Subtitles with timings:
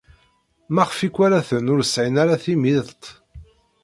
[0.73, 3.03] Maɣef ikwalaten ur sɛin ara timiḍt?